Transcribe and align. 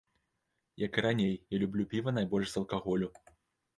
Як 0.85 0.97
і 1.01 1.03
раней, 1.07 1.37
я 1.55 1.59
люблю 1.65 1.85
піва 1.93 2.11
найбольш 2.19 2.51
з 2.55 2.59
алкаголю. 2.63 3.11